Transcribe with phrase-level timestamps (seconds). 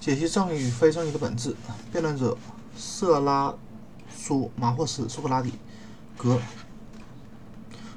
[0.00, 1.54] 解析正义与非正义的本质。
[1.92, 2.34] 辩论者：
[2.74, 3.54] 色拉
[4.16, 5.52] 苏马霍斯、苏格拉底。
[6.16, 6.38] 格。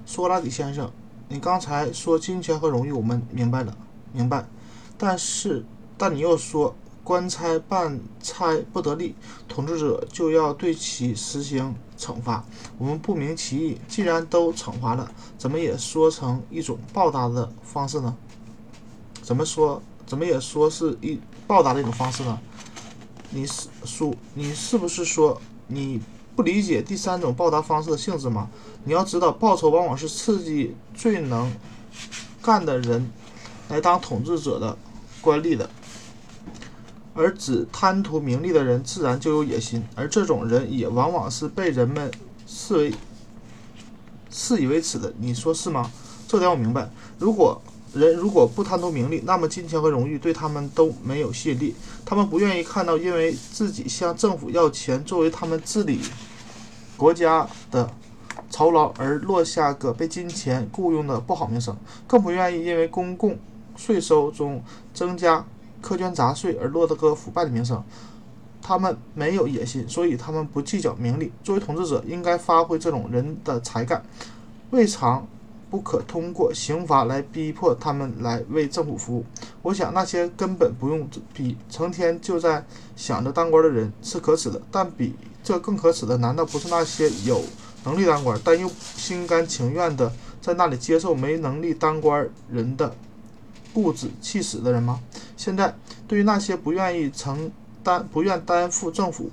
[0.05, 0.91] 苏格拉底先生，
[1.29, 3.77] 你刚才说金钱和荣誉，我们明白了，
[4.11, 4.45] 明白。
[4.97, 5.63] 但是，
[5.97, 6.75] 但你又说
[7.05, 9.15] 官差办差不得力，
[9.47, 12.43] 统治者就要对其实行惩罚。
[12.77, 13.79] 我们不明其意。
[13.87, 18.13] 既然都惩罚了，怎么也说成一种报答的方式呢？
[19.21, 19.81] 怎么说？
[20.05, 21.17] 怎么也说是一
[21.47, 22.39] 报答的一种方式呢？
[23.31, 25.99] 你是说你是不是说你
[26.35, 28.49] 不理解第三种报答方式的性质吗？
[28.83, 31.51] 你要知道，报酬往往是刺激最能
[32.41, 33.11] 干的人
[33.69, 34.77] 来当统治者的
[35.21, 35.69] 官吏的，
[37.13, 42.11] 而只贪图名利的人自然就有野心，而这种人也往往是被人们
[42.45, 42.93] 视为
[44.29, 45.13] 视以为耻的。
[45.17, 45.91] 你说是吗？
[46.27, 46.89] 这点我明白。
[47.19, 47.61] 如果
[47.93, 51.75] 人如果不贪图名利，那么金钱和荣誉对他们都没有吸引力。
[52.03, 55.99] 他们不愿意看到因为自己向政府要钱作为他们治理
[56.97, 57.87] 国家的
[58.49, 63.37] 酬劳而落下个被金钱雇佣的不好名声，更不愿意因为公共
[63.75, 65.45] 税收中增加
[65.83, 67.83] 苛捐杂税而落得个腐败的名声。
[68.59, 71.31] 他们没有野心，所以他们不计较名利。
[71.43, 74.03] 作为统治者，应该发挥这种人的才干，
[74.71, 75.27] 未尝。
[75.73, 79.25] 不可通过刑罚来逼迫他们来为政府服务。
[79.63, 82.63] 我想那些根本不用逼，成天就在
[82.95, 84.61] 想着当官的人是可耻的。
[84.71, 87.41] 但比这更可耻的，难道不是那些有
[87.85, 92.95] 能力当官但又心甘情愿的在那里接受没能力当官人的
[93.73, 94.99] 固执气死的人吗？
[95.35, 95.73] 现在，
[96.07, 97.51] 对于那些不愿意承
[97.81, 99.31] 担、不愿担负政府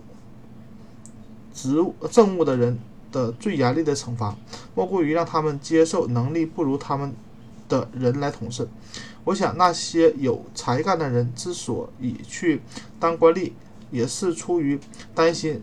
[1.53, 2.79] 职务政务的人。
[3.13, 4.37] 的最严厉的惩罚，
[4.75, 7.15] 莫过于让他们接受能力不如他们
[7.69, 8.69] 的人来统治。
[9.25, 12.63] 我想，那些有才干的人之所以去
[12.99, 13.53] 当官吏，
[13.91, 14.79] 也是出于
[15.15, 15.63] 担心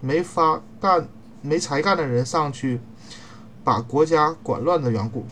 [0.00, 1.08] 没法干、
[1.42, 2.80] 没才干的人上去
[3.64, 5.24] 把国家管乱的缘故。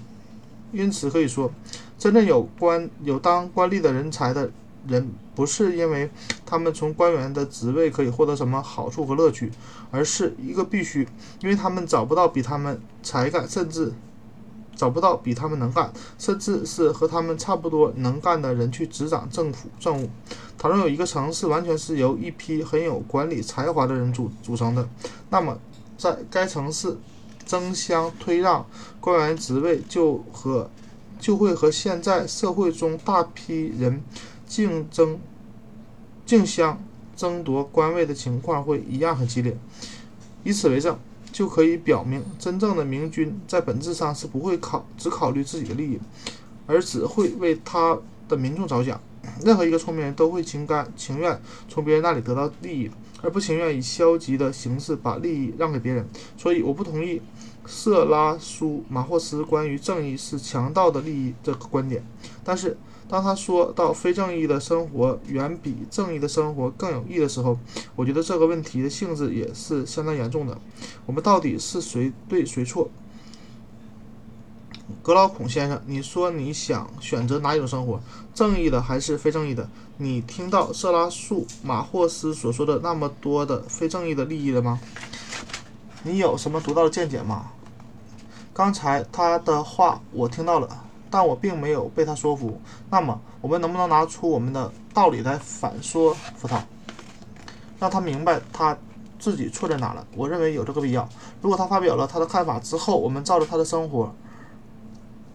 [0.72, 1.50] 因此，可以说，
[1.98, 4.50] 真正有官、有当官吏的人才的。
[4.86, 6.10] 人不是因为
[6.46, 9.50] 他们从官员的职位可以获得什么好处和乐趣，
[9.90, 11.06] 而是一个必须，
[11.40, 13.92] 因为他们找不到比他们才干，甚至
[14.74, 20.08] 找不到比他们能干，甚至是和他们差不多能干的人去执掌政府政务。
[20.56, 24.88] 倘若有一个城市完全是由一批很有管理才华的人组组成的，
[25.30, 25.58] 那么
[25.96, 26.96] 在该城市
[27.44, 28.66] 争相推让
[29.00, 30.70] 官员职位，就和
[31.20, 34.02] 就会和现在社会中大批人。
[34.48, 35.20] 竞争、
[36.26, 36.82] 竞相
[37.14, 39.56] 争夺官位的情况会一样很激烈。
[40.42, 40.98] 以此为证，
[41.30, 46.00] 就可以表明，真正的明君在本质上是不会考只考虑自己的利益，
[46.66, 47.98] 而只会为他
[48.28, 49.00] 的民众着想。
[49.44, 51.38] 任何一个聪明人都会情甘情愿
[51.68, 56.08] 从别人那里得到利益，而不情愿以消极的形式把利益让给别人。
[56.38, 57.20] 所以，我不同意
[57.66, 62.02] 色拉苏马霍斯关于正义是强盗的利益这个观点。
[62.42, 67.58] 但是，当他说到非正义的生活远比正义的生活更有益的时候，
[67.96, 70.58] 我觉得这个问题的性质也是相当严重的。
[71.06, 72.90] 我们到底是谁对谁错？
[75.02, 77.98] 格劳孔先生，你说你想选择哪一种生活，
[78.34, 79.68] 正义的还是非正义的？
[79.96, 84.78] 你听到色拉素马霍斯所说的那么多的非正义的利益了吗？
[86.02, 87.52] 你有什么独到的见解吗？
[88.52, 90.84] 刚才他的话我听到了。
[91.10, 92.60] 但我并没有被他说服。
[92.90, 96.64] 那么，我们能不能拿出我们的道理来反说服他，
[97.78, 98.76] 让他明白他
[99.18, 100.06] 自己错在哪了？
[100.14, 101.08] 我认为有这个必要。
[101.40, 104.14] 如果他发表了他的看法之后，我们照着他的生活，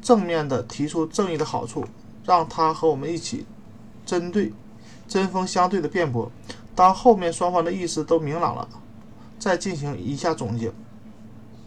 [0.02, 1.86] 正面的提出正义的好处，
[2.26, 3.46] 让他和我们一起
[4.06, 4.54] 针对
[5.08, 6.32] 针锋相对的辩驳。
[6.76, 8.68] 当后面双方的意思都明朗了，
[9.38, 10.72] 再进行一下总结。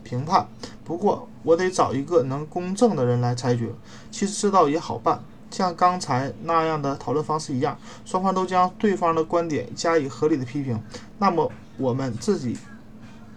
[0.03, 0.47] 评判，
[0.87, 3.71] 不过我得找一个能公正的人来裁决。
[4.13, 5.21] 其实这倒也好办，
[5.51, 10.81] 像刚才那样的讨论方式一样，双方都将对方的观点加以合理的批评，
[11.19, 12.57] 那么我们自己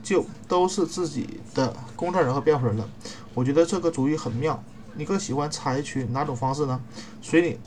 [0.03, 2.87] 就都是自己的公证人和辩护人了。
[3.33, 4.63] 我觉得这个主意很妙。
[4.95, 6.79] 你更喜欢采取哪种方式呢？
[7.21, 7.59] 随你，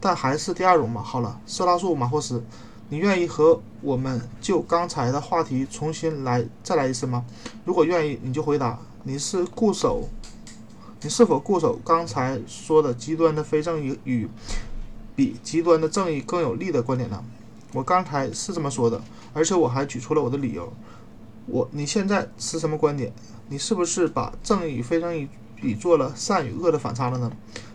[0.00, 1.02] 但还是第二种吧。
[1.02, 2.44] 好了，色拉素马霍斯。
[2.88, 7.24] 你愿意和我们就刚才的话题重新来再来一次吗？
[7.64, 8.78] 如果愿意，你就回答。
[9.08, 10.08] 你是固守，
[11.00, 14.28] 你是否固守刚才说的极端的非正义与
[15.14, 17.22] 比极端的正义更有利的观点呢？
[17.72, 19.00] 我刚才是这么说的，
[19.32, 20.72] 而且我还举出了我的理由。
[21.46, 23.12] 我，你现在是什么观点？
[23.48, 27.30] 你是不是把正义与非正义比作了善与恶的反差了呢？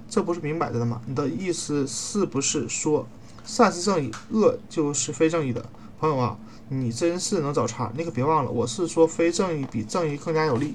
[0.10, 1.02] 这不是明摆着的吗？
[1.06, 3.08] 你的意思是不是说？
[3.46, 5.66] 善是正义，恶就是非正义的。
[5.98, 6.38] 朋友啊，
[6.74, 7.92] 你真是能找茬！
[7.98, 10.74] 你可别忘了，我是说非正义比正义更加有利。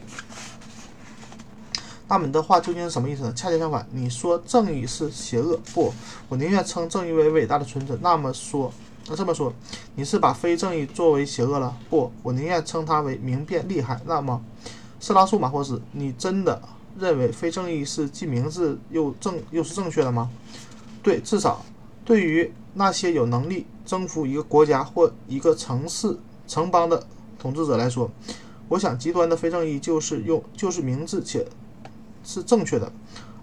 [2.06, 3.32] 那么你的话究竟是什么意思呢？
[3.34, 5.90] 恰恰相反，你说正义是邪恶，不，
[6.28, 7.94] 我宁愿称正义为伟大的存在。
[8.02, 8.70] 那么说，
[9.08, 9.50] 那这么说，
[9.94, 11.74] 你是把非正义作为邪恶了？
[11.88, 13.98] 不，我宁愿称它为明辨厉害。
[14.04, 14.44] 那么，
[15.00, 16.60] 色拉素马霍斯，你真的
[16.98, 20.30] 认为非正义是既明智又正又是正确的吗？
[21.02, 21.64] 对，至少
[22.04, 27.06] 对于那些有能力征服一个国家或一个城市城邦的
[27.38, 28.10] 统治者来说，
[28.68, 31.46] 我想极端的非正义就是用就是明智且。
[32.28, 32.90] 是正确的，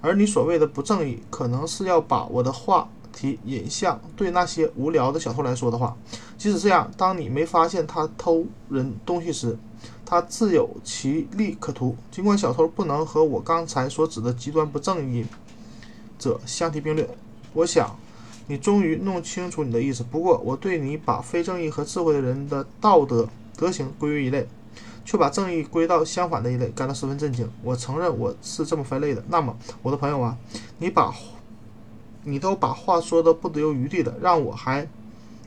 [0.02, 5.96] 而你所谓的不正义，可能是要把我的话题引向对那些无聊的小偷来说的话。
[6.38, 9.58] 即使这样，当你没发现他偷人东西时，
[10.06, 11.96] 他自有其利可图。
[12.12, 15.26] 尽管小偷不能和我刚才所指的极端不正义
[16.20, 17.08] 者相提并论，
[17.54, 17.98] 我想
[18.48, 20.04] 你终于弄清楚你的意思。
[20.04, 24.48] 不过，我对你把非正义和智慧的人的道德德行归于一类。
[25.06, 27.46] 却把正义归到相反的一类，感到十分震惊。
[27.62, 29.22] 我承认我是这么分类的。
[29.28, 30.38] 那么，我的朋友啊，
[30.78, 31.14] 你把，
[32.24, 34.88] 你都把话说的不留余地的，让我还，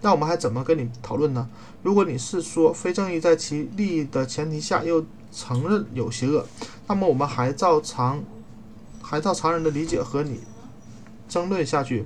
[0.02, 1.48] 让我们还怎么跟你讨论呢？
[1.82, 5.02] 如果你是说非正义在其利益的前提下又
[5.32, 6.44] 承认有邪恶，
[6.86, 8.22] 那么我们还照常，
[9.00, 10.40] 还照常人的理解和你
[11.30, 12.04] 争论下去。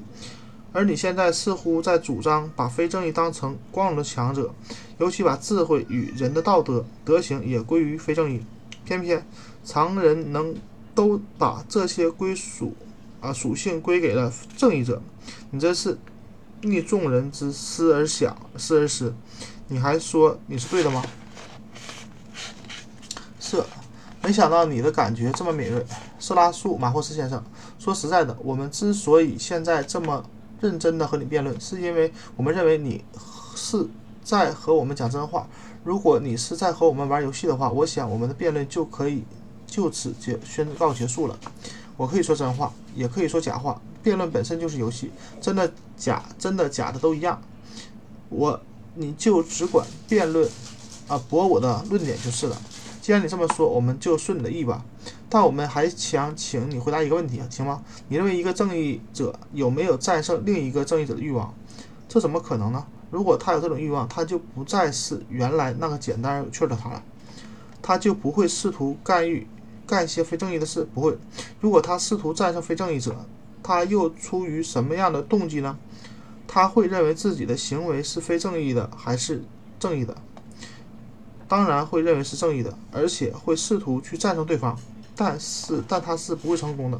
[0.73, 4.55] 而你现在似乎在主张把非正义当成光荣的强者，
[4.99, 8.41] 尤其把智慧与人的道德德行也归于非正义。
[8.85, 9.27] 偏偏
[9.65, 10.55] 常人能
[10.95, 12.75] 都把这些归属
[13.21, 15.03] 啊属性归给了正义者，
[15.51, 15.99] 你这是
[16.63, 19.13] 逆众人之思而想，思而思，
[19.67, 21.05] 你还说你是对的吗？
[23.41, 23.61] 是，
[24.23, 25.85] 没想到你的感觉这么敏锐，
[26.21, 27.43] 色拉素马霍斯先生。
[27.79, 30.25] 说实在的，我们之所以现在这么。
[30.61, 33.05] 认真的和你辩论，是因为我们认为你
[33.57, 33.87] 是
[34.23, 35.47] 在和我们讲真话。
[35.83, 39.25] 如果你是在和我们玩游戏的话，我想我们的辩论就可以
[39.67, 41.39] 就此结宣告结束了。
[41.97, 45.11] 我可以说真话，也可以说假话，辩论本身就是游戏，
[45.41, 47.41] 真的假真的假的都一样。
[48.29, 48.61] 我
[48.95, 50.49] 你就只管辩论
[51.09, 52.57] 啊，驳我的论点就是了。
[53.01, 54.85] 既然你这么说，我们就顺你的意吧。
[55.33, 57.83] 但我们还想请你回答一个问题，行吗？
[58.09, 61.55] 你认为一个正义者有没有战胜另一个正义者的欲望？
[62.09, 62.85] 这怎么可能呢？
[63.13, 67.03] 如果他有这种欲望，他就不再是原来那个简单而有趣的他了。
[67.81, 69.47] 他就不会试图干预
[69.87, 71.17] 干一些非正义的事，不会。
[71.61, 73.15] 如果他试图战胜非正义者，
[73.63, 75.79] 他又出于什么样的动机呢？
[76.49, 79.45] 他会认为自己的行为是非正义的还是
[79.79, 80.17] 正义的？
[81.47, 84.77] 当然会认为是正义的，而且会试图去战胜对方，
[85.23, 86.99] 但是，但他是不会成功的。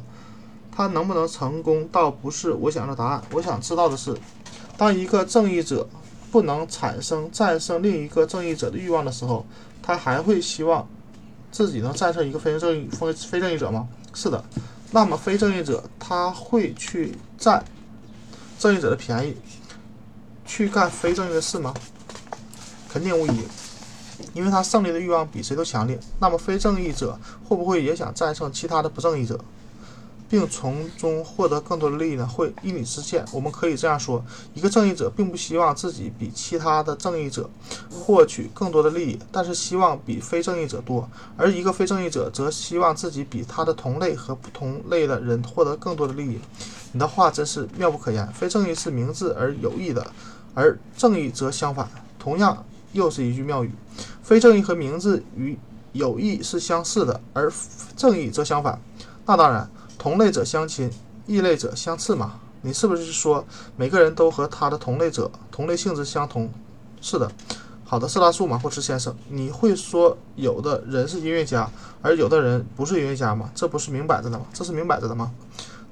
[0.71, 3.23] 他能不能成功，倒不是我想要的答案。
[3.31, 4.15] 我想知道的是，
[4.77, 5.89] 当一个正义者
[6.31, 9.43] 不能产生战胜另一个正义者的欲望的时候，
[9.81, 10.87] 他还会希望
[11.51, 13.87] 自己能战胜一个非正义非非正义者吗？
[14.13, 14.43] 是的。
[14.91, 17.65] 那么，非正义者他会去占
[18.59, 19.35] 正义者的便宜，
[20.45, 21.73] 去干非正义的事吗？
[22.87, 23.41] 肯定无疑。
[24.33, 29.39] 因为他胜利的欲望比谁都强烈，那么非正义者会不会也想战胜其他的不正义者，
[30.29, 32.25] 并从中获得更多的利益呢？
[32.25, 34.23] 会依你之见，我们可以这样说：
[34.53, 37.49] 一个正义者并不希望自己比其他的正义者
[37.89, 41.03] 获取更多的利益，但是希望比非正义者多；
[41.35, 46.39] 而一个非正义者则希望自己比他的同类和不同类的人获得更多的利益。
[46.93, 48.25] 你的话真是妙不可言。
[48.31, 50.05] 非正义是明智而有益的，
[50.53, 51.89] 而正义则相反。
[52.17, 52.65] 同样。
[52.93, 53.71] 又是一句妙语，
[54.31, 55.59] 非正义和明智与
[55.91, 57.51] 有益是相似的，而
[57.97, 58.79] 正义则相反。
[59.25, 60.89] 那当然，同类者相亲，
[61.27, 62.39] 异类者相斥嘛。
[62.61, 63.45] 你是不是说
[63.75, 66.49] 每个人都和他的同类者同类性质相同？
[67.01, 67.29] 是的。
[67.83, 71.69] 好的，色拉素马霍茨先生，你会说有的人是音乐家，
[72.01, 73.51] 而有的人不是音乐家吗？
[73.53, 74.45] 这不是明摆着的吗？
[74.53, 75.29] 这是明摆着的吗？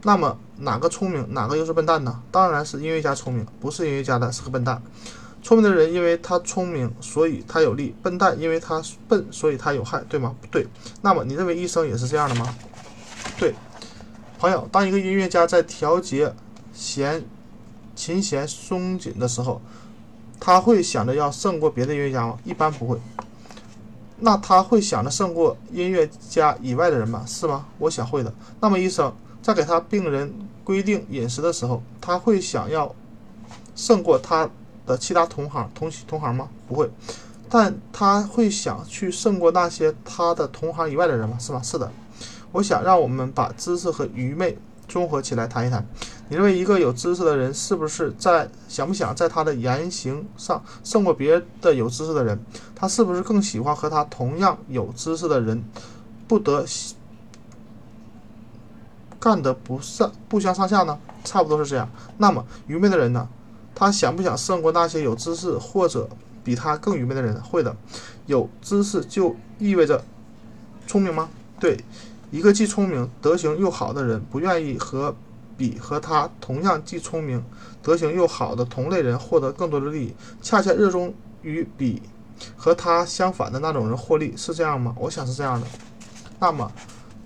[0.04, 2.22] 那么哪个聪明，哪个又是笨蛋呢？
[2.32, 4.82] 当然是音乐家聪明，不是音乐家的是个笨蛋。
[5.42, 10.36] 聪明的人因为他聪明，所以他有利；笨蛋因为他笨，所以他有害，对吗？
[10.42, 10.68] 不对。
[11.02, 12.54] 那么你认为医生也是这样的吗？
[13.38, 13.56] 对，
[14.38, 16.34] 朋友，当一个音乐家在调节
[16.74, 17.24] 弦
[17.96, 19.62] 琴弦松紧的时候，
[20.40, 22.38] 他会想着要胜过别的音乐家吗？
[22.44, 23.00] 一般不会。
[24.20, 27.24] 那他会想着胜过音乐家以外的人吗？
[27.26, 27.66] 是吗？
[27.78, 28.34] 我想会的。
[28.60, 30.34] 那么医生在给他病人
[30.66, 32.94] 规定饮食的时候，他会想要
[33.74, 34.50] 胜过他。
[34.90, 36.50] 的其他同行同同行吗？
[36.68, 36.90] 不会，
[37.48, 41.38] 但他会想去胜过那些他的同行以外的人吗？
[41.40, 41.62] 是吗？
[41.62, 41.92] 是的。
[42.52, 45.86] 我想让我们把知识和愚昧综合起来谈一谈。
[46.28, 52.40] 你认为一个有知识的人是不是在想不想在他的言行上胜过别的有知识的人？
[52.76, 55.64] 他是不是更喜欢和他同样有知识的人
[56.28, 56.66] 不得
[59.20, 60.98] 干得不上不相上下呢？
[61.24, 61.88] 差不多是这样。
[62.18, 63.28] 那么愚昧的人呢？
[63.80, 66.10] 他想不想胜过那些有知识或者
[66.44, 67.42] 比他更愚昧的人？
[67.42, 67.74] 会的。
[68.26, 70.04] 有知识就意味着
[70.86, 71.30] 聪明吗？
[71.62, 71.80] 对，
[72.30, 75.16] 一个既聪明、德行又好的人，不愿意和
[75.56, 77.42] 比和他同样既聪明、
[77.82, 82.02] 德行又好的同类人获得更多的利益，恰恰热衷于比
[82.58, 84.94] 和他相反的那种人获利，是这样吗？
[85.00, 85.66] 我想是这样的。
[86.38, 86.70] 那么，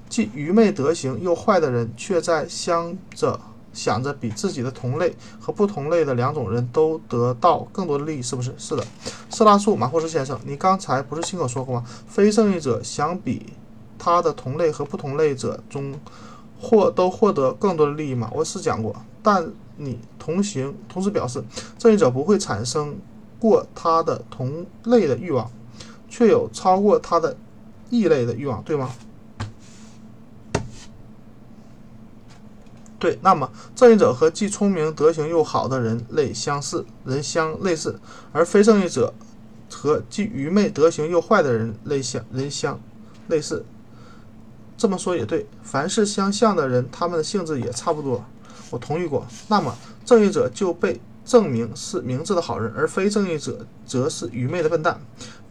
[0.08, 3.40] 既愚昧、德行又坏的人，却在想着
[3.74, 8.54] 想着比自己的同类和不同类的两种人都得到更多的利益，是不是？
[8.58, 8.86] 是的。
[9.30, 11.86] 色拉素马霍斯先生，你刚才不是亲口说过吗？
[12.08, 13.54] 非正义者想比。
[13.96, 15.98] 他的同类和不同类者中，
[16.60, 18.30] 获都获得更多的利益吗？
[18.34, 21.42] 我是讲过，但你同行同时表示，
[21.78, 22.98] 正义者不会产生
[23.40, 25.50] 过他的同类的欲望，
[26.10, 27.38] 却有超过他的
[27.90, 28.90] 异类的欲望，对吗？
[33.04, 38.00] 对，那么正义者和既聪明、德行又好的人类相似，人相类似，
[38.32, 39.14] 而非正义者
[39.70, 42.80] 和既愚昧、德行又坏的人类相人相
[43.28, 43.66] 类似。
[44.78, 48.24] 这么说也对，凡是相像的人，他们的性质也差不多。
[48.70, 49.28] 我同意过。
[49.50, 54.98] 那么，正义者就被证明是明智的好人，而非正义者则是愚昧的笨蛋。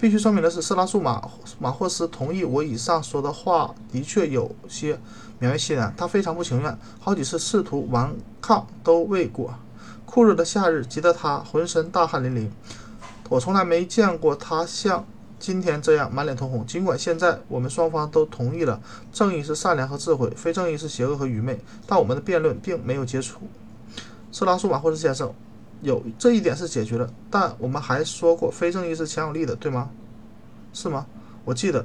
[0.00, 1.22] 必须说明的是，色拉素马
[1.58, 4.98] 马霍斯同意我以上说的话，的确有些
[5.42, 5.92] 勉为其难。
[5.96, 9.52] 他非常不情愿，好几次试图顽抗都未果。
[10.06, 12.48] 酷热的夏日急得他浑身大汗淋漓。
[13.28, 15.04] 我从来没见过他像。
[15.38, 18.80] 今天这样满脸通红，尽管现在我们双方都同意了
[19.12, 23.38] 正义是善良和智慧，非正义是邪恶和愚昧，但我们的辩论并没有结束。
[24.30, 25.34] 色拉苏马霍斯先生，
[25.80, 29.90] 有这一点是解决了，但我们还说过非正义是强有力的，对吗？
[30.72, 31.06] 是吗？
[31.44, 31.84] 我记得，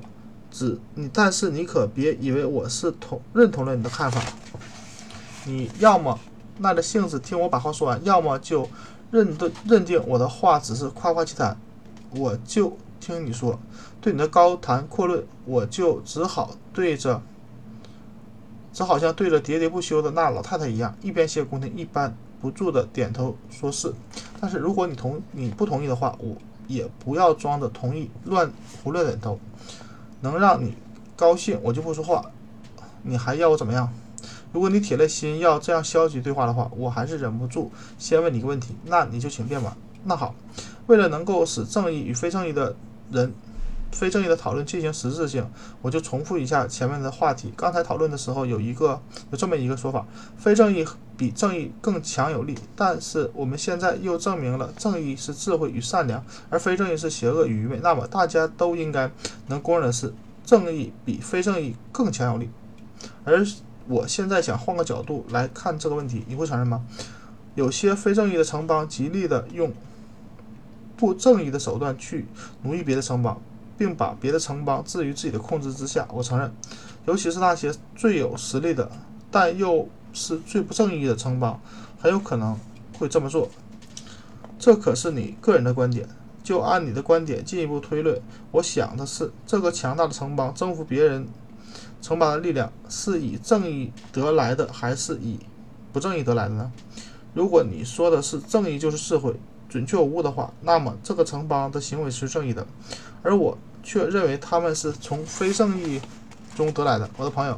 [0.52, 4.22] 只你，但是你可别以为我是同认同了你的看法。
[5.46, 6.20] 你要么
[6.60, 8.70] 耐着性子听我把话说完，要么就
[9.12, 11.58] 认对认定我的话只是夸夸其谈，
[12.12, 12.78] 我就。
[13.00, 13.58] 听你说，
[14.02, 17.22] 对你的高谈阔论，我就只好对着，
[18.74, 23.94] 只好像对着喋喋不休的那老太太一样，一边谢恭听，一边不住的点头说是。
[24.42, 26.36] 但是如果你同你不同意的话，我
[26.68, 28.52] 也不要装着同意，乱
[28.84, 29.40] 胡乱点头，
[30.22, 30.74] 能让你
[31.16, 32.24] 高兴，我就不说话。
[33.04, 33.92] 你还要我怎么样？
[34.54, 39.76] 如果你铁了心要这样消极对话的话，我还是忍不住先问你一个问题，那你就请便吧。
[40.06, 40.34] 那好，
[40.88, 42.76] 为了能够使正义与非正义的
[43.12, 43.34] 人
[43.92, 45.50] 非正义的讨论进行实质性，
[45.82, 47.54] 我就重复一下前面的话题。
[47.56, 49.02] 刚才讨论的时候有一个
[49.32, 50.06] 有这么一个说法：
[50.38, 52.58] 非正义比正义更强有力。
[52.76, 57.80] 但是我们现在又证明了正义是智慧与善良，而非正义是邪恶与愚昧。
[57.82, 59.10] 那么大家都应该
[59.48, 60.14] 能公认的是，
[60.46, 62.50] 正义比非正义更强有力。
[63.24, 63.46] 而
[63.88, 66.86] 我现在想换个角度来看这个问题，你会承认吗？
[67.56, 69.74] 有些非正义的城邦极力的用。
[71.00, 72.26] 不正义的手段去
[72.64, 73.40] 奴役别的城邦，
[73.78, 76.08] 并把别的城邦置于自己的控制之下。
[76.12, 76.52] 我承认，
[77.06, 78.92] 尤其是那些最有实力的，
[79.30, 81.62] 但又是最不正义的城邦，
[82.00, 82.58] 很有可能
[82.98, 83.50] 会这么做。
[84.58, 86.08] 这可是你个人的观点。
[86.44, 91.28] 就按你的观点进一步推论，我想的是，这个强大的城邦征服别人
[92.02, 95.40] 城邦的力量，是以正义得来的，还是以
[95.92, 96.72] 不正义得来的呢？
[97.34, 99.36] 如果你说的是正义就是智慧。
[99.70, 102.66] 准确无误的话，那么这个城邦的行为是正义的，
[103.22, 103.58] 而我
[103.88, 106.02] 却认为他们是从非正义
[106.58, 107.10] 中得来的。
[107.16, 107.58] 我的朋友，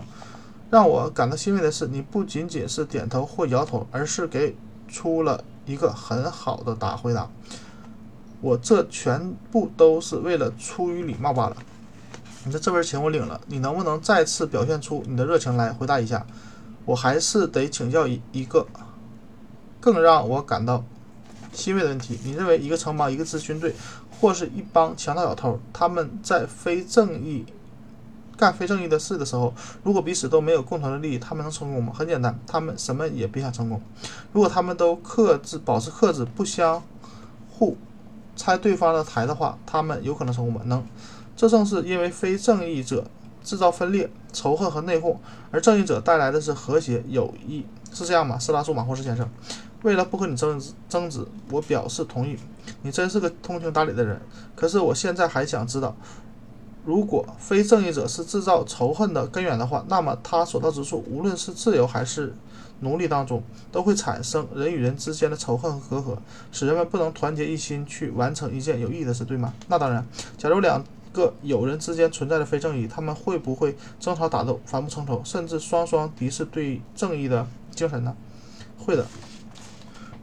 [0.69, 4.55] 让我感到欣慰的是，你不仅仅是点头或摇头，而是给
[4.87, 7.27] 出了一个很好的答回答。
[8.41, 11.57] 我这全部都是为了出于礼貌罢了。
[12.45, 16.23] 你的这份情我领了，你能不能再次表现出你的热情来回答一下？
[16.85, 18.67] 我还是得请教一一个
[19.79, 20.83] 更让我感到。
[21.51, 23.73] 欣慰的问题，你认为一个城邦、一个支军队，
[24.19, 27.45] 或是一帮强盗小偷，他们在非正义
[28.37, 31.93] 干非正义的事的时候，如果彼此都没有共同的利益，他们能成功吗？
[31.95, 33.81] 很简单，他们什么也别想成功。
[34.33, 36.81] 如果他们都克制、保持克制，不相
[37.49, 37.77] 互
[38.35, 40.61] 拆对方的台的话，他们有可能成功吗？
[40.65, 40.85] 能。
[41.35, 43.05] 这正是因为非正义者
[43.43, 45.15] 制造分裂、仇恨和内讧，
[45.51, 48.37] 而正义者带来的是和谐、友谊，是这样吗？
[48.37, 49.29] 斯拉苏马霍斯先生。
[49.83, 52.37] 为了不和你争争执，我表示同意。
[52.81, 54.19] 你真是个通情达理的人。
[54.55, 55.95] 可是我现在还想知道，
[56.85, 62.35] 如果非正义者是制造仇恨的根源的话，那么他所到之处，无论是自由还是
[62.81, 66.17] 奴隶当中，都会产生人与人之间的仇恨和隔阂，
[66.51, 69.53] 使人们不能团结一心去完成一件有意义的事，对吗？
[69.67, 70.05] 那当然，
[70.37, 70.83] 假如两
[71.13, 78.15] 个友人之间存在着非正义，他们会不会争吵打斗、反目成仇，甚至双双敌视对正义的精神呢？
[78.77, 79.05] 会的。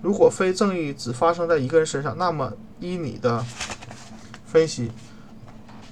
[0.06, 3.44] 如果非正义只发生在一个人身上，那么依你的
[4.44, 4.92] 分析，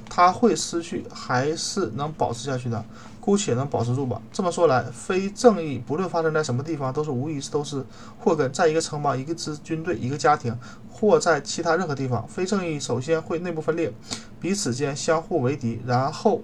[0.09, 2.85] 他会失去还是能保持下去的？
[3.21, 4.23] 姑且能保持住吧。
[4.33, 7.85] 这么说来，非正义不论发生在什么地方，都是无疑都是
[8.21, 8.52] 祸根。
[8.52, 10.56] 在一个城邦、一个支军队、一个家庭，
[10.88, 13.92] 或在其他任何地方，非正义首先会内部分裂，
[14.40, 16.40] 彼此间相互为敌，然后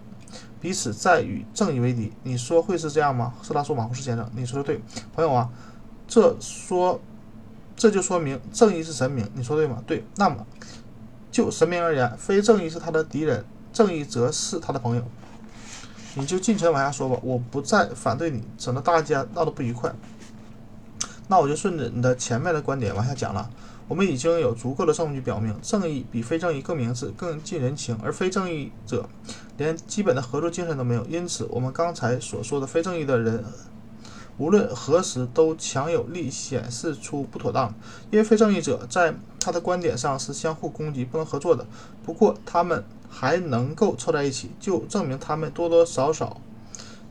[0.61, 2.13] 彼此再与正义为敌。
[2.25, 3.33] 你说会是这样吗？
[3.45, 4.81] 斯拉苏马库斯先生，你说的对，
[5.15, 5.49] 朋友啊，
[6.09, 7.01] 这说。
[7.81, 9.83] 这就说明正义是神明，你说对吗？
[9.87, 10.05] 对。
[10.17, 10.47] 那么
[11.33, 15.03] 就神明而言，非正义是他的敌人，正义则是他的朋友。
[16.15, 19.91] 你就尽情往下说吧，我不再反对你，省得大家闹得不愉快。
[21.27, 23.49] 那我就顺着你的前面的观点往下讲了。
[23.89, 29.09] 我们已经有足够的证据表明，正义比非正义更明智、更近人情，而非正义者
[29.57, 31.03] 连基本的合作精神都没有。
[31.07, 33.43] 因此，我们刚才所说的非正义的人。
[34.41, 37.75] 无论何时都强有力显示出不妥当，
[38.11, 41.67] 因为非正义者在他的观点上是相互攻击、不能合作的。
[42.03, 46.41] 不过他们还能够凑在一起，就证明他们多多少少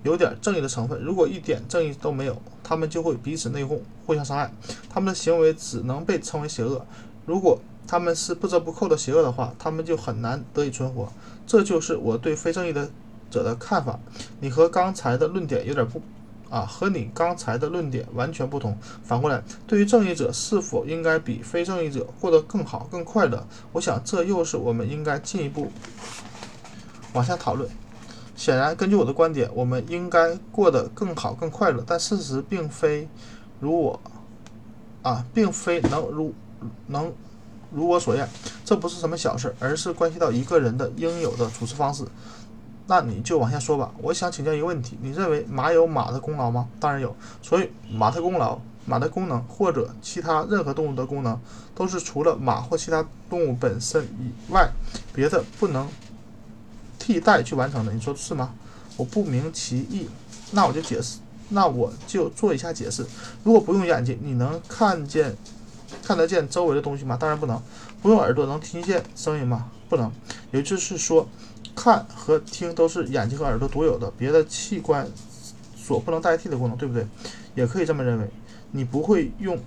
[0.02, 1.00] 有点正义的成分。
[1.04, 4.52] 如果一点正义都没有，他们就会彼此内讧、互相伤害，
[4.90, 6.84] 他们的行为只能被称为邪恶。
[7.28, 11.08] 如果他们是不折不扣的邪恶的话，他们就很难得以存活。
[11.46, 12.90] 这就是我对非正义的
[13.30, 14.00] 者的看法。
[14.40, 16.02] 你和刚才的论点有点不。
[16.50, 18.78] 啊，和你刚才的论点完全不同。
[19.04, 25.72] 反过来，对于正义者是否应该比非正义者过得更好、更快乐，我想这又是我们应该进一步
[27.14, 27.70] 往下讨论。
[28.36, 31.84] 显然，根据我的观点，我们应该过得更好、更快乐。
[31.86, 33.08] 但事实并非
[33.60, 34.00] 如我
[35.02, 36.34] 啊，并非能如
[36.88, 37.14] 能
[37.70, 38.28] 如我所愿。
[38.64, 42.06] 这不是什么小事，而是关系到一个人的应有的处事方式。
[42.90, 43.92] 那你就往下说吧。
[44.02, 46.68] 我想请教一个问题：你认为马有马的功劳吗？
[46.80, 47.16] 当然有。
[47.40, 51.40] 所以马的功劳、马的功能或者其他任何动物的功能，
[51.76, 54.68] 都是除了马或其他动物本身以外，
[55.14, 55.88] 别的不能
[56.98, 57.94] 替代去完成的。
[57.94, 58.52] 你说是吗？
[58.98, 60.10] 我不明其意。
[60.50, 63.06] 那我就解释，那我就做一下解释。
[63.44, 65.38] 如果不用眼睛，你能看见、
[66.02, 67.16] 看得见周围的东西吗？
[67.16, 67.62] 当然不能。
[68.02, 69.70] 不用耳朵，能听见声音吗？
[69.88, 70.12] 不能。
[70.50, 71.30] 也就是说。
[71.80, 75.08] 看和听都是眼睛和耳朵独有的，别的器官
[75.78, 77.08] 所不能代替的功能，对不对？
[77.56, 78.30] 也可以这么认为。
[78.72, 79.58] 你不会用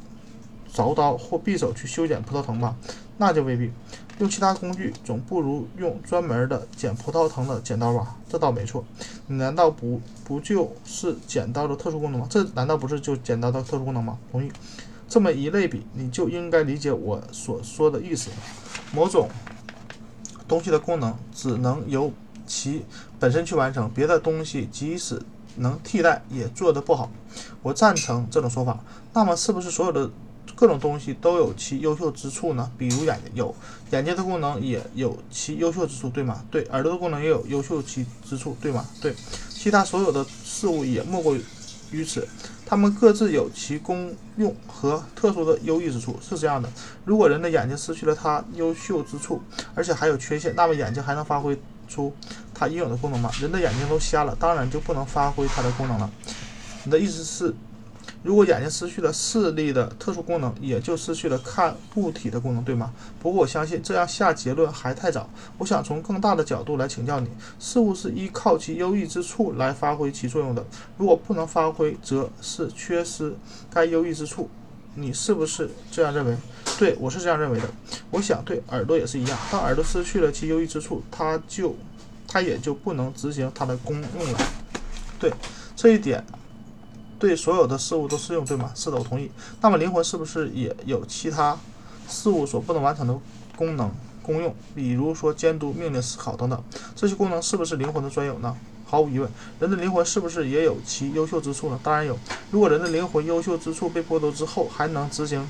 [0.70, 2.77] 凿刀或匕首去修剪葡萄藤吧？
[3.16, 3.70] 那就未必。
[4.18, 8.14] 用其他工具总不如用专门的剪葡萄藤的剪刀吧？
[8.29, 8.85] 这倒没错。
[9.27, 12.27] 你难道不不就是剪刀的特殊功能吗？
[12.29, 14.18] 这难道不是就剪刀的特殊功能吗？
[14.31, 14.53] 同意。
[15.09, 18.31] 这么一类比，你就应该理解我所说的意思。
[18.92, 19.29] 某种。
[20.53, 22.12] 东西的功能只能由
[22.47, 22.85] 其
[23.19, 25.19] 本身去完成，别的东西即使
[25.57, 27.11] 能替代，也做得不好。
[27.62, 28.79] 我赞成这种说法。
[29.15, 30.11] 那么，是不是所有的
[30.55, 32.71] 各种东西都有其优秀之处呢？
[32.77, 33.55] 比如眼睛，有
[33.93, 36.45] 眼睛的功能也有其优秀之处，对吗？
[36.51, 38.85] 对，耳朵的功能也有优秀其之处，对吗？
[39.01, 39.15] 对，
[39.49, 41.35] 其他所有的事物也莫过
[41.91, 42.29] 于此。
[42.73, 46.67] 它们各自有其功用和特殊的优异之处，是这样的。
[47.05, 49.43] 如果人的眼睛失去了它优秀之处，
[49.75, 52.11] 而且还有缺陷，那么眼睛还能发挥出
[52.55, 53.31] 它应有的功能吗？
[53.39, 56.11] 人的眼睛都瞎了，当然就不能发挥它的功能了。
[56.85, 57.55] 你的意思是？
[58.23, 62.93] 如果眼睛失去了视力的特殊功能，也就失去了看物体的功能，对吗？
[63.21, 65.29] 不过我相信这样下结论还太早。
[65.59, 70.65] 我想从更大的角度来请教你：事物是依靠其优异之处来发挥其作用的，
[70.97, 73.35] 如果不能发挥，则是缺失
[73.73, 74.49] 该优异之处。
[74.95, 76.37] 你是不是这样认为？
[76.79, 77.69] 对我是这样认为的。
[78.11, 79.38] 我想对耳朵也是一样。
[79.51, 81.75] 当耳朵失去了其优异之处，它就
[82.29, 84.38] 它也就不能执行它的功用了。
[85.19, 85.33] 对
[85.75, 86.25] 这一点。
[87.23, 88.73] 对所有的事物都适用，对吗？
[88.75, 89.31] 是的，我同意。
[89.61, 91.57] 那么灵魂是不是也有其他
[92.09, 93.17] 事物所不能完成的
[93.55, 93.89] 功能
[94.25, 94.53] 功用？
[94.75, 96.65] 比如说监督、命令、思考等等，
[96.97, 98.57] 这些功能是不是灵魂的专有呢？
[98.85, 99.31] 毫无疑问。
[99.61, 101.79] 人的灵魂是不是也有其优秀之处呢？
[101.81, 102.19] 当然有。
[102.51, 105.49] 如果人的灵魂优秀之处被剥夺之后，还能执行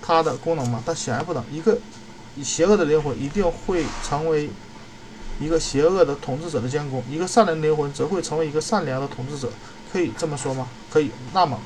[0.00, 0.82] 它的功能吗？
[0.86, 1.44] 但显然不能。
[1.52, 1.76] 一个
[2.42, 4.48] 邪恶的灵魂一定会成为
[5.38, 9.50] 一个邪恶的统治者的监工，一个善良的灵魂则会成为一个善良的统治者。
[9.94, 10.66] 可以这么说吗？
[10.90, 11.08] 可以。
[11.32, 11.56] 那么，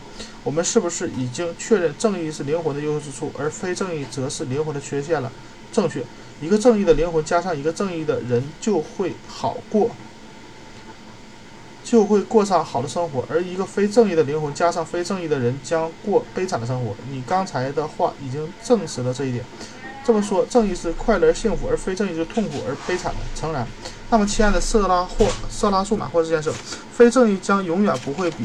[0.44, 5.32] 我们是不是已经确认正义是灵魂的优秀之处，而非正义则是灵魂的缺陷了？
[5.72, 6.04] 正确。
[6.42, 9.90] 一个正义的灵魂加上一个正义的人，就会好过，
[11.82, 16.94] 就会过上好的生活；而一个非正义的灵魂加上非正义的人，将过悲惨的生活。
[17.10, 19.42] 你刚才的话已经证实了这一点。
[20.08, 23.18] 这么说，正义是快乐而幸福，而非正义是痛苦而悲惨的。
[23.36, 23.68] 诚然，
[24.08, 26.50] 那么亲爱的色拉或色拉素马霍斯先生，
[26.90, 28.44] 非正义将永远不会比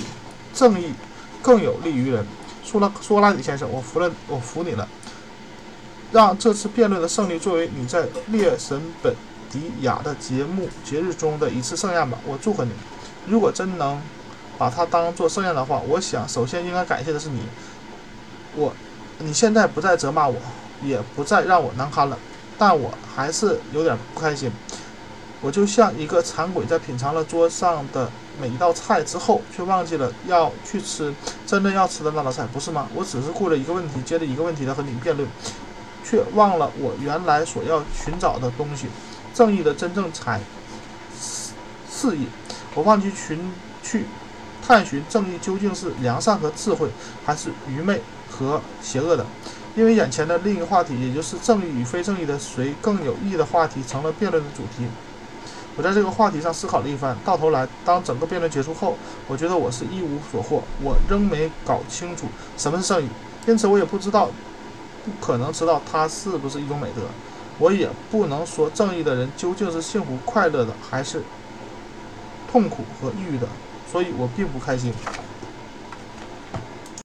[0.54, 0.94] 正义
[1.42, 2.26] 更有利于人。
[2.66, 4.86] 苏拉苏拉底先生，我服了，我服你了。
[6.12, 9.16] 让这次辩论的胜利作为你在列神本
[9.50, 12.72] 迪亚的节目节日中的一次盛宴吧，我祝贺你。
[13.26, 14.02] 如果真能
[14.58, 17.40] 把它当做盛宴的话，我想首先应该感谢的是你。
[18.54, 18.74] 我，
[19.20, 20.36] 你现在不再责骂我，
[20.84, 22.18] 也不再让我难堪了，
[22.58, 24.52] 但我还是有点不开心。
[25.42, 31.14] 我就像一个馋鬼，在品尝了桌上的每一道菜之后，却忘记了要去吃
[31.46, 32.88] 真正要吃的那道菜，不是吗？
[32.96, 35.28] 我只是顾着一个问题，接着一个问题的和你辩论。
[36.06, 38.88] 却忘了我原来所要寻找的东西，
[39.34, 40.42] 正义的真正才
[41.90, 42.28] 肆意。
[42.76, 43.40] 我忘记寻
[43.82, 44.06] 去
[44.62, 46.90] 探寻正义究竟是良善和智慧，
[47.26, 49.26] 还是愚昧和邪恶的。
[49.76, 54.88] 因为眼前的另一个话题，也就是正义与非正义的谁更有益的话题，成了辩论的主题。
[55.76, 58.96] 我在这个话题上思考了一番，到头来，当整个辩论结束后，
[59.28, 60.62] 我觉得我是一无所获。
[60.84, 63.08] 我仍没搞清楚什么是正义，
[63.48, 64.30] 因此我也不知道。
[65.06, 67.02] 不可能知道它是不是一种美德，
[67.60, 71.22] 我也不能说正义的人究竟是幸福快乐的，还是
[72.50, 73.46] 痛苦和抑郁的，
[73.92, 74.94] 所以我并不开心。